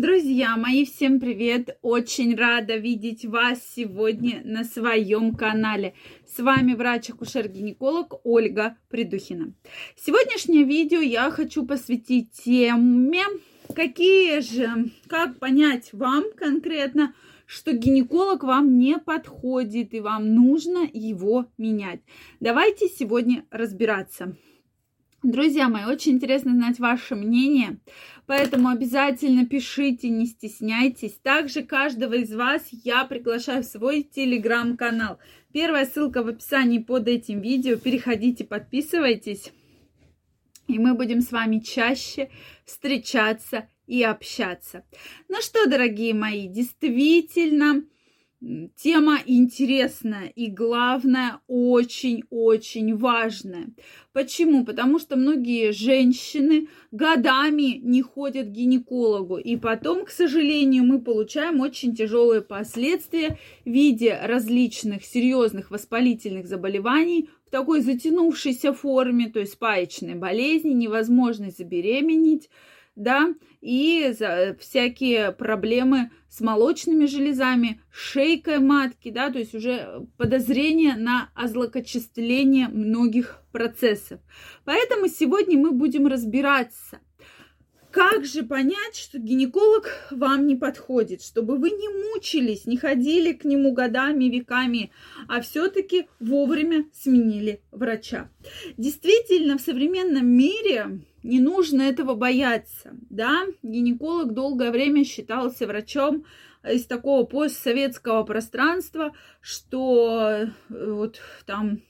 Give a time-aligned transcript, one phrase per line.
[0.00, 1.76] Друзья мои, всем привет!
[1.82, 5.92] Очень рада видеть вас сегодня на своем канале.
[6.26, 9.52] С вами врач-акушер-гинеколог Ольга Придухина.
[9.96, 13.24] Сегодняшнее видео я хочу посвятить теме,
[13.76, 17.14] какие же, как понять вам конкретно,
[17.44, 22.00] что гинеколог вам не подходит и вам нужно его менять.
[22.40, 24.34] Давайте сегодня разбираться.
[25.22, 27.78] Друзья мои, очень интересно знать ваше мнение,
[28.24, 31.12] поэтому обязательно пишите, не стесняйтесь.
[31.22, 35.18] Также каждого из вас я приглашаю в свой телеграм-канал.
[35.52, 37.76] Первая ссылка в описании под этим видео.
[37.76, 39.52] Переходите, подписывайтесь,
[40.68, 42.30] и мы будем с вами чаще
[42.64, 44.86] встречаться и общаться.
[45.28, 47.84] Ну что, дорогие мои, действительно,
[48.42, 53.66] Тема интересная и, главное, очень-очень важная.
[54.14, 54.64] Почему?
[54.64, 61.60] Потому что многие женщины годами не ходят к гинекологу, и потом, к сожалению, мы получаем
[61.60, 69.58] очень тяжелые последствия в виде различных серьезных воспалительных заболеваний в такой затянувшейся форме, то есть
[69.58, 72.48] паечной болезни, невозможность забеременеть,
[72.96, 74.14] да, и
[74.58, 83.42] всякие проблемы с молочными железами, шейкой матки, да, то есть уже подозрение на озлокочисление многих
[83.52, 84.20] процессов.
[84.64, 87.00] Поэтому сегодня мы будем разбираться,
[87.90, 93.44] как же понять, что гинеколог вам не подходит, чтобы вы не мучились, не ходили к
[93.44, 94.92] нему годами, веками,
[95.26, 98.30] а все-таки вовремя сменили врача.
[98.76, 103.44] Действительно, в современном мире не нужно этого бояться, да.
[103.62, 106.24] Гинеколог долгое время считался врачом
[106.64, 111.80] из такого постсоветского пространства, что э, вот там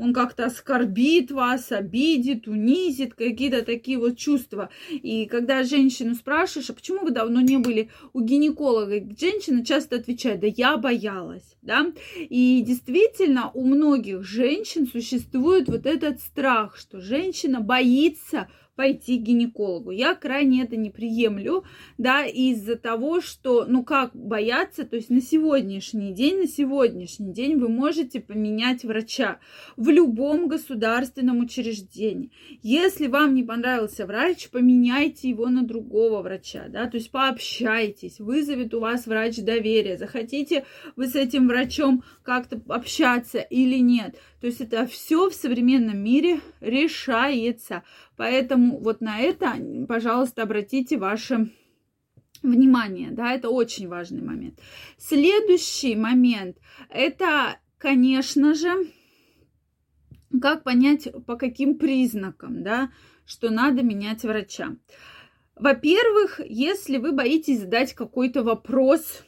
[0.00, 4.70] он как-то оскорбит вас, обидит, унизит, какие-то такие вот чувства.
[4.90, 10.40] И когда женщину спрашиваешь, а почему вы давно не были у гинеколога, женщина часто отвечает,
[10.40, 11.92] да я боялась, да.
[12.16, 18.48] И действительно у многих женщин существует вот этот страх, что женщина боится
[18.80, 19.90] пойти к гинекологу.
[19.90, 21.64] Я крайне это не приемлю,
[21.98, 27.58] да, из-за того, что, ну как бояться, то есть на сегодняшний день, на сегодняшний день
[27.58, 29.38] вы можете поменять врача
[29.76, 32.30] в любом государственном учреждении.
[32.62, 38.72] Если вам не понравился врач, поменяйте его на другого врача, да, то есть пообщайтесь, вызовет
[38.72, 40.64] у вас врач доверия, захотите
[40.96, 44.16] вы с этим врачом как-то общаться или нет.
[44.40, 47.82] То есть это все в современном мире решается.
[48.16, 49.54] Поэтому вот на это,
[49.86, 51.50] пожалуйста, обратите ваше
[52.42, 53.10] внимание.
[53.10, 54.58] Да, это очень важный момент.
[54.96, 56.56] Следующий момент
[56.88, 58.72] это, конечно же,
[60.40, 62.90] как понять, по каким признакам, да,
[63.26, 64.76] что надо менять врача.
[65.54, 69.22] Во-первых, если вы боитесь задать какой-то вопрос,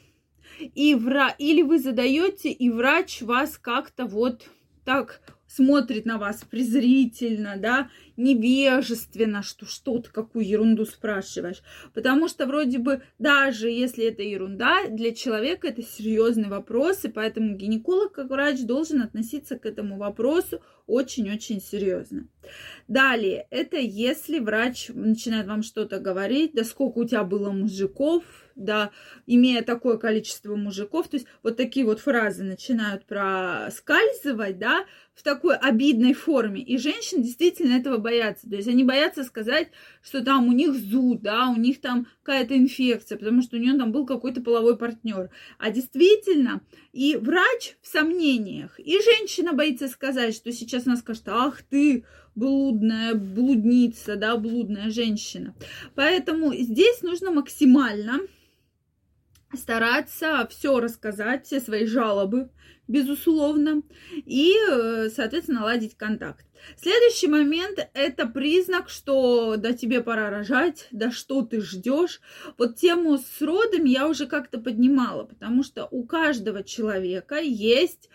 [0.59, 1.35] и вра...
[1.39, 4.49] или вы задаете, и врач вас как-то вот
[4.85, 5.21] так
[5.55, 11.63] смотрит на вас презрительно, да, невежественно, что что ты какую ерунду спрашиваешь.
[11.95, 17.57] Потому что вроде бы даже если это ерунда, для человека это серьезный вопрос, и поэтому
[17.57, 22.29] гинеколог как врач должен относиться к этому вопросу очень-очень серьезно.
[22.89, 28.25] Далее, это если врач начинает вам что-то говорить, да сколько у тебя было мужиков,
[28.57, 28.91] да,
[29.27, 35.57] имея такое количество мужиков, то есть вот такие вот фразы начинают проскальзывать, да, в такой
[35.57, 36.63] обидной форме.
[36.63, 38.49] И женщины действительно этого боятся.
[38.49, 39.69] То есть они боятся сказать,
[40.03, 43.77] что там у них зуд, да, у них там какая-то инфекция, потому что у нее
[43.77, 45.31] там был какой-то половой партнер.
[45.59, 46.63] А действительно,
[46.93, 53.15] и врач в сомнениях, и женщина боится сказать, что сейчас она скажет, ах ты, блудная
[53.15, 55.55] блудница, да, блудная женщина.
[55.95, 58.21] Поэтому здесь нужно максимально
[59.55, 62.51] стараться все рассказать, все свои жалобы,
[62.89, 66.47] безусловно, и, э, соответственно, наладить контакт.
[66.77, 72.21] Следующий момент– это признак, что да тебе пора рожать, да что ты ждешь.
[72.57, 78.09] Вот тему с родами я уже как-то поднимала, потому что у каждого человека есть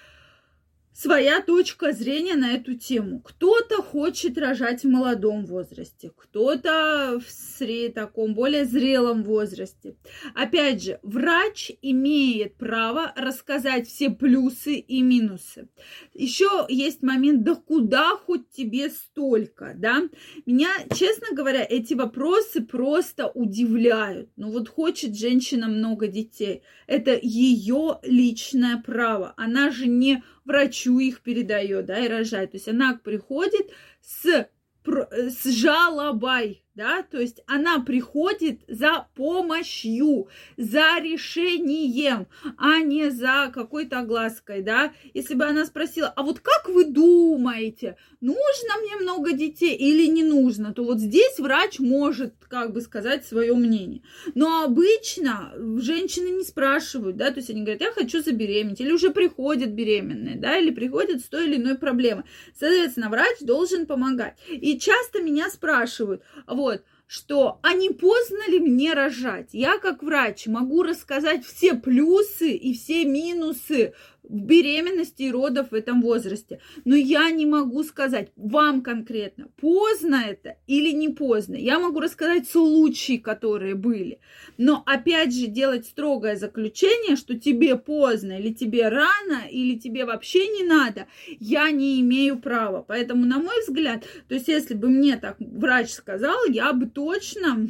[0.98, 3.20] своя точка зрения на эту тему.
[3.20, 7.94] Кто-то хочет рожать в молодом возрасте, кто-то в сред...
[7.94, 9.96] таком более зрелом возрасте.
[10.34, 15.70] Опять же, врач имеет право рассказать все плюсы и минусы.
[16.16, 20.02] Еще есть момент, да куда хоть тебе столько, да?
[20.48, 24.32] Меня, честно говоря, эти вопросы просто удивляют.
[24.36, 26.64] Ну вот хочет женщина много детей.
[26.88, 29.36] Это ее личное право.
[29.38, 32.52] Она же не врачу их передает, да, и рожает.
[32.52, 33.70] То есть она приходит
[34.02, 34.48] с,
[34.86, 40.28] с жалобой, да, то есть она приходит за помощью,
[40.58, 44.94] за решением, а не за какой-то оглаской, да.
[45.16, 50.24] Если бы она спросила, а вот как вы думаете, нужно мне много детей или не
[50.24, 54.04] нужно, то вот здесь врач может, как бы сказать, свое мнение.
[54.36, 59.10] Но обычно женщины не спрашивают, да, то есть они говорят, я хочу забеременеть, или уже
[59.10, 62.26] приходят беременные, да, или приходят с той или иной проблемой.
[62.54, 64.38] Соответственно, врач должен помогать.
[64.48, 69.50] И часто меня спрашивают, вот, вот, что а не поздно ли мне рожать?
[69.54, 73.94] Я как врач могу рассказать все плюсы и все минусы
[74.30, 76.60] беременности и родов в этом возрасте.
[76.86, 81.56] Но я не могу сказать вам конкретно, поздно это или не поздно.
[81.56, 84.20] Я могу рассказать случаи, которые были.
[84.58, 90.48] Но опять же делать строгое заключение, что тебе поздно или тебе рано, или тебе вообще
[90.48, 91.08] не надо,
[91.40, 92.84] я не имею права.
[92.88, 97.70] Поэтому, на мой взгляд, то есть если бы мне так врач сказал, я бы точно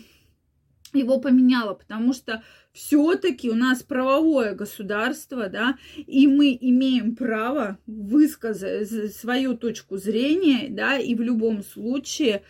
[0.93, 2.43] его поменяла, потому что
[2.77, 10.99] все-таки у нас правовое государство, да, и мы имеем право высказать свою точку зрения, да,
[10.99, 12.43] и в любом случае,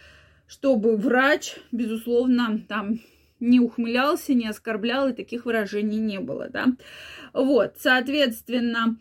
[0.45, 2.99] чтобы врач, безусловно, там
[3.39, 6.65] не ухмылялся, не оскорблял, и таких выражений не было, да.
[7.31, 8.97] Вот, соответственно,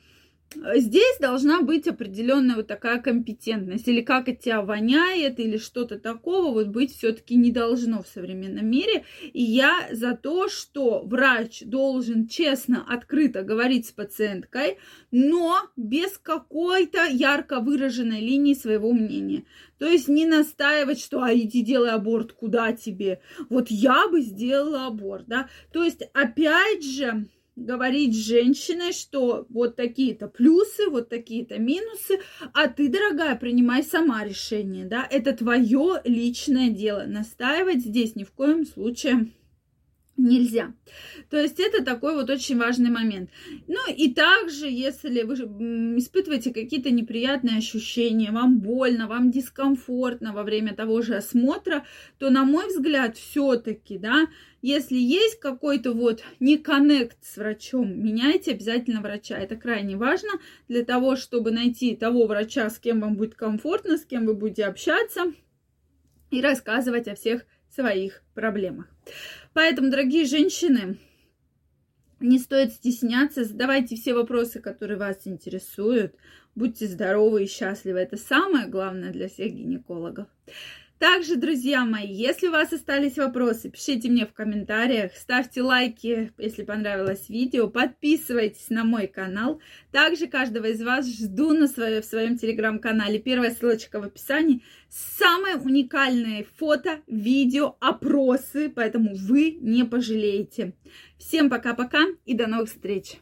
[0.55, 3.89] здесь должна быть определенная вот такая компетентность.
[3.89, 8.67] Или как от тебя воняет, или что-то такого вот быть все-таки не должно в современном
[8.67, 9.05] мире.
[9.33, 14.79] И я за то, что врач должен честно, открыто говорить с пациенткой,
[15.11, 19.45] но без какой-то ярко выраженной линии своего мнения.
[19.79, 23.21] То есть не настаивать, что а иди делай аборт, куда тебе?
[23.51, 25.49] Вот я бы сделала аборт, да?
[25.73, 27.27] То есть опять же
[27.57, 32.21] говорить с женщиной, что вот такие-то плюсы, вот такие-то минусы,
[32.53, 37.05] а ты, дорогая, принимай сама решение, да, это твое личное дело.
[37.07, 39.31] Настаивать здесь ни в коем случае
[40.17, 40.75] нельзя.
[41.31, 43.31] То есть это такой вот очень важный момент.
[43.67, 45.35] Ну и также, если вы
[45.99, 51.85] испытываете какие-то неприятные ощущения, вам больно, вам дискомфортно во время того же осмотра,
[52.19, 54.27] то, на мой взгляд, все-таки, да,
[54.63, 59.37] если есть какой-то вот не коннект с врачом, меняйте обязательно врача.
[59.37, 60.31] Это крайне важно
[60.69, 64.65] для того, чтобы найти того врача, с кем вам будет комфортно, с кем вы будете
[64.65, 65.33] общаться
[66.31, 68.87] и рассказывать о всех своих проблемах.
[69.57, 70.99] Поэтому, дорогие женщины,
[72.21, 76.15] не стоит стесняться, задавайте все вопросы, которые вас интересуют.
[76.55, 78.01] Будьте здоровы и счастливы.
[78.01, 80.27] Это самое главное для всех гинекологов.
[80.99, 86.65] Также, друзья мои, если у вас остались вопросы, пишите мне в комментариях, ставьте лайки, если
[86.65, 89.61] понравилось видео, подписывайтесь на мой канал.
[89.93, 93.19] Также каждого из вас жду на свое, в своем телеграм-канале.
[93.19, 94.63] Первая ссылочка в описании.
[94.89, 100.73] Самые уникальные фото, видео, опросы, поэтому вы не пожалеете.
[101.19, 103.19] Всем пока-пока и до новых встреч!